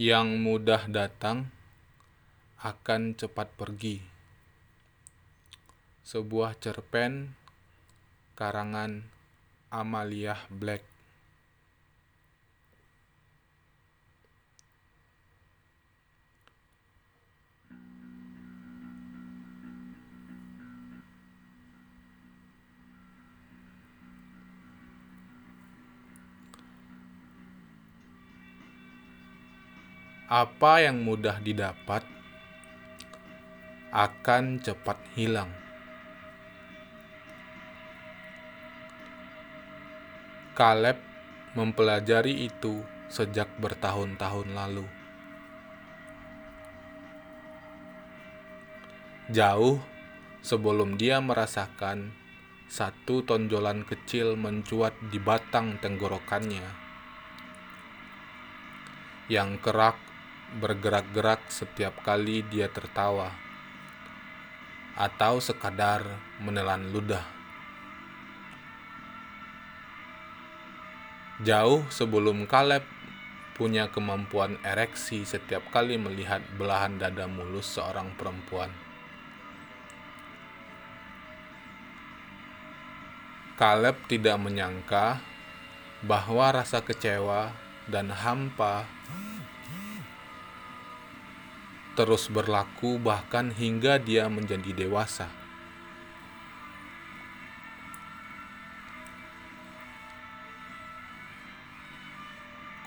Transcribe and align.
Yang 0.00 0.40
mudah 0.40 0.88
datang 0.88 1.52
akan 2.56 3.12
cepat 3.20 3.52
pergi. 3.52 4.00
Sebuah 6.00 6.56
cerpen 6.56 7.36
karangan 8.32 9.04
Amalia 9.68 10.40
Black. 10.48 10.89
Apa 30.30 30.78
yang 30.78 31.02
mudah 31.02 31.42
didapat 31.42 32.06
akan 33.90 34.62
cepat 34.62 34.94
hilang. 35.18 35.50
Caleb 40.54 41.02
mempelajari 41.58 42.46
itu 42.46 42.86
sejak 43.10 43.50
bertahun-tahun 43.58 44.54
lalu. 44.54 44.86
Jauh 49.34 49.82
sebelum 50.46 50.94
dia 50.94 51.18
merasakan 51.18 52.14
satu 52.70 53.26
tonjolan 53.26 53.82
kecil 53.82 54.38
mencuat 54.38 54.94
di 55.10 55.18
batang 55.18 55.82
tenggorokannya 55.82 56.70
yang 59.26 59.58
kerak 59.58 60.09
bergerak-gerak 60.58 61.46
setiap 61.46 62.02
kali 62.02 62.42
dia 62.42 62.66
tertawa, 62.66 63.30
atau 64.98 65.38
sekadar 65.38 66.02
menelan 66.42 66.90
ludah. 66.90 67.22
Jauh 71.40 71.86
sebelum 71.88 72.44
Kaleb 72.50 72.82
punya 73.56 73.88
kemampuan 73.88 74.58
ereksi 74.66 75.24
setiap 75.24 75.68
kali 75.70 75.96
melihat 76.00 76.40
belahan 76.58 76.98
dada 76.98 77.24
mulus 77.28 77.68
seorang 77.70 78.12
perempuan. 78.16 78.72
Kaleb 83.60 84.00
tidak 84.08 84.40
menyangka 84.40 85.20
bahwa 86.00 86.48
rasa 86.60 86.80
kecewa 86.80 87.52
dan 87.88 88.08
hampa 88.08 88.88
terus 92.00 92.32
berlaku 92.32 92.96
bahkan 92.96 93.52
hingga 93.52 94.00
dia 94.00 94.24
menjadi 94.32 94.72
dewasa. 94.72 95.28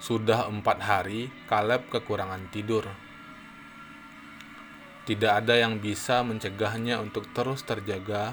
Sudah 0.00 0.48
empat 0.48 0.80
hari, 0.80 1.28
Kaleb 1.44 1.92
kekurangan 1.92 2.48
tidur. 2.48 2.88
Tidak 5.04 5.44
ada 5.44 5.60
yang 5.60 5.76
bisa 5.76 6.24
mencegahnya 6.24 6.96
untuk 6.96 7.28
terus 7.36 7.68
terjaga, 7.68 8.32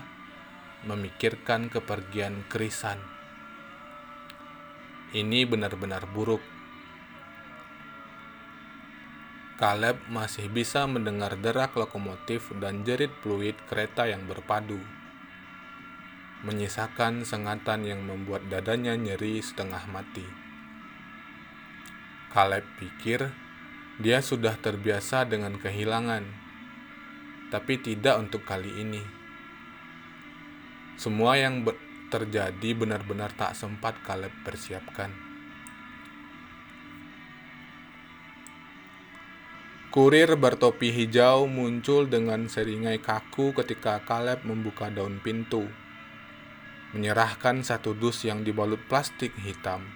memikirkan 0.88 1.67
kepergian 1.67 2.47
Krisan. 2.47 3.03
Ini 5.12 5.44
benar-benar 5.44 6.07
buruk 6.07 6.54
Caleb 9.55 9.95
masih 10.11 10.51
bisa 10.51 10.83
mendengar 10.83 11.39
derak 11.39 11.79
lokomotif 11.79 12.51
dan 12.59 12.83
jerit 12.83 13.16
fluid 13.23 13.55
kereta 13.71 14.03
yang 14.03 14.27
berpadu, 14.27 14.83
menyisakan 16.43 17.23
sengatan 17.23 17.88
yang 17.88 18.03
membuat 18.03 18.44
dadanya 18.51 18.99
nyeri 18.99 19.39
setengah 19.39 19.79
mati. 19.88 20.27
Caleb 22.35 22.67
pikir 22.75 23.31
dia 23.95 24.19
sudah 24.19 24.59
terbiasa 24.59 25.23
dengan 25.23 25.55
kehilangan, 25.55 26.27
tapi 27.47 27.79
tidak 27.79 28.19
untuk 28.19 28.44
kali 28.44 28.75
ini. 28.75 28.99
Semua 30.99 31.39
yang 31.39 31.63
terjadi 32.11 32.75
benar-benar 32.75 33.31
tak 33.39 33.55
sempat 33.55 34.03
Caleb 34.03 34.35
persiapkan. 34.44 35.25
Kurir 39.95 40.35
bertopi 40.35 40.91
hijau 40.91 41.47
muncul 41.47 42.11
dengan 42.11 42.51
seringai 42.51 43.00
kaku 43.00 43.56
ketika 43.56 44.03
Caleb 44.03 44.44
membuka 44.44 44.91
daun 44.91 45.23
pintu, 45.23 45.72
menyerahkan 46.91 47.63
satu 47.63 47.95
dus 47.95 48.28
yang 48.28 48.44
dibalut 48.44 48.83
plastik 48.91 49.31
hitam. 49.39 49.88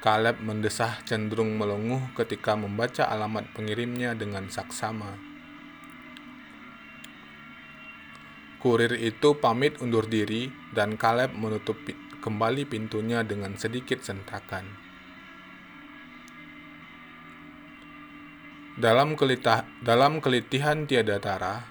Caleb 0.00 0.40
mendesah 0.40 1.04
cenderung 1.04 1.60
melenguh 1.60 2.16
ketika 2.16 2.56
membaca 2.56 3.04
alamat 3.04 3.52
pengirimnya 3.52 4.16
dengan 4.16 4.48
saksama. 4.48 5.20
Kurir 8.64 8.96
itu 8.96 9.36
pamit 9.36 9.76
undur 9.84 10.08
diri 10.08 10.48
dan 10.72 10.96
Caleb 10.96 11.36
menutup 11.36 11.76
kembali 12.24 12.64
pintunya 12.64 13.20
dengan 13.28 13.60
sedikit 13.60 14.00
sentakan. 14.00 14.87
Dalam, 18.78 19.18
kelitah, 19.18 19.66
dalam 19.82 20.22
kelitihan 20.22 20.86
tiada 20.86 21.18
tara, 21.18 21.66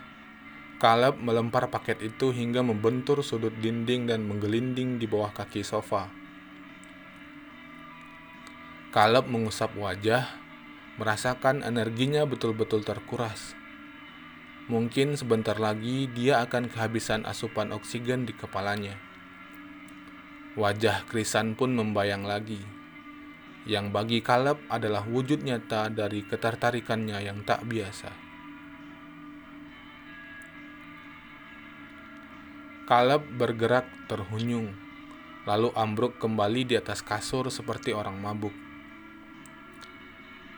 Caleb 0.75 1.15
melempar 1.23 1.71
paket 1.71 2.03
itu 2.03 2.35
hingga 2.35 2.59
membentur 2.59 3.23
sudut 3.23 3.55
dinding 3.63 4.11
dan 4.11 4.27
menggelinding 4.27 4.99
di 4.99 5.07
bawah 5.07 5.31
kaki 5.31 5.63
sofa. 5.63 6.11
Caleb 8.91 9.31
mengusap 9.31 9.71
wajah, 9.79 10.27
merasakan 10.99 11.63
energinya 11.63 12.27
betul-betul 12.27 12.83
terkuras. 12.83 13.55
Mungkin 14.67 15.15
sebentar 15.15 15.55
lagi 15.63 16.11
dia 16.11 16.43
akan 16.43 16.67
kehabisan 16.67 17.23
asupan 17.23 17.71
oksigen 17.71 18.27
di 18.27 18.35
kepalanya. 18.35 18.99
Wajah 20.59 21.07
Krisan 21.07 21.55
pun 21.55 21.71
membayang 21.71 22.27
lagi 22.27 22.76
yang 23.67 23.91
bagi 23.91 24.23
Caleb 24.23 24.63
adalah 24.71 25.03
wujud 25.03 25.43
nyata 25.43 25.91
dari 25.91 26.23
ketertarikannya 26.23 27.19
yang 27.19 27.43
tak 27.43 27.67
biasa. 27.67 28.09
Caleb 32.87 33.27
bergerak 33.35 33.83
terhunyung, 34.07 34.71
lalu 35.43 35.75
ambruk 35.75 36.15
kembali 36.15 36.63
di 36.63 36.79
atas 36.79 37.03
kasur 37.03 37.51
seperti 37.51 37.91
orang 37.91 38.15
mabuk. 38.15 38.55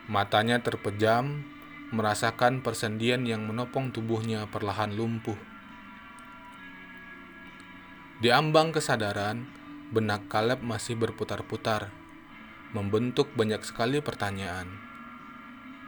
Matanya 0.06 0.62
terpejam, 0.62 1.42
merasakan 1.90 2.62
persendian 2.62 3.26
yang 3.26 3.50
menopong 3.50 3.90
tubuhnya 3.90 4.46
perlahan 4.46 4.94
lumpuh. 4.94 5.38
Di 8.22 8.30
ambang 8.30 8.70
kesadaran, 8.70 9.50
benak 9.90 10.30
Caleb 10.30 10.62
masih 10.62 10.94
berputar-putar 10.94 11.99
membentuk 12.70 13.34
banyak 13.34 13.66
sekali 13.66 13.98
pertanyaan. 13.98 14.70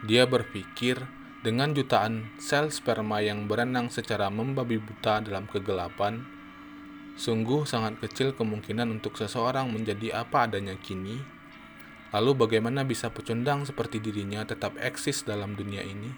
Dia 0.02 0.26
berpikir 0.26 0.98
dengan 1.42 1.74
jutaan 1.74 2.34
sel 2.42 2.70
sperma 2.74 3.22
yang 3.22 3.46
berenang 3.46 3.90
secara 3.90 4.30
membabi 4.30 4.78
buta 4.78 5.22
dalam 5.22 5.46
kegelapan, 5.46 6.22
sungguh 7.14 7.66
sangat 7.66 7.98
kecil 8.02 8.34
kemungkinan 8.34 8.90
untuk 8.90 9.14
seseorang 9.14 9.70
menjadi 9.70 10.26
apa 10.26 10.50
adanya 10.50 10.74
kini. 10.78 11.18
Lalu 12.14 12.46
bagaimana 12.46 12.84
bisa 12.84 13.08
pecundang 13.10 13.66
seperti 13.66 14.02
dirinya 14.02 14.42
tetap 14.46 14.74
eksis 14.78 15.24
dalam 15.26 15.54
dunia 15.58 15.80
ini? 15.86 16.10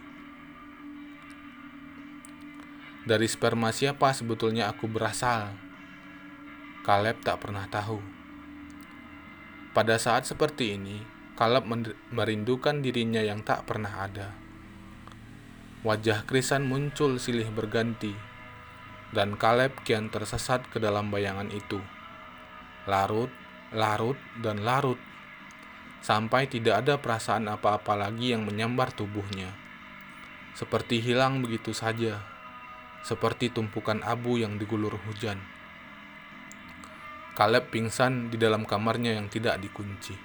Dari 3.04 3.28
sperma 3.28 3.68
siapa 3.68 4.16
sebetulnya 4.16 4.72
aku 4.72 4.88
berasal? 4.88 5.52
Kaleb 6.88 7.20
tak 7.20 7.44
pernah 7.44 7.68
tahu. 7.68 8.23
Pada 9.74 9.98
saat 9.98 10.22
seperti 10.22 10.78
ini, 10.78 11.02
Kaleb 11.34 11.66
merindukan 12.14 12.78
dirinya 12.78 13.18
yang 13.18 13.42
tak 13.42 13.66
pernah 13.66 14.06
ada. 14.06 14.30
Wajah 15.82 16.22
Krisan 16.30 16.70
muncul 16.70 17.18
silih 17.18 17.50
berganti, 17.50 18.14
dan 19.10 19.34
Kaleb 19.34 19.74
kian 19.82 20.14
tersesat 20.14 20.62
ke 20.70 20.78
dalam 20.78 21.10
bayangan 21.10 21.50
itu. 21.50 21.82
Larut, 22.86 23.34
larut, 23.74 24.14
dan 24.38 24.62
larut, 24.62 25.02
sampai 26.06 26.46
tidak 26.46 26.86
ada 26.86 26.94
perasaan 26.94 27.50
apa-apa 27.50 27.98
lagi 27.98 28.30
yang 28.30 28.46
menyambar 28.46 28.94
tubuhnya. 28.94 29.50
Seperti 30.54 31.02
hilang 31.02 31.42
begitu 31.42 31.74
saja, 31.74 32.22
seperti 33.02 33.50
tumpukan 33.50 34.06
abu 34.06 34.38
yang 34.38 34.54
digulur 34.54 34.94
hujan. 35.02 35.42
Kaleb 37.34 37.74
pingsan 37.74 38.30
di 38.30 38.38
dalam 38.38 38.62
kamarnya 38.62 39.18
yang 39.18 39.26
tidak 39.26 39.58
dikunci. 39.58 40.23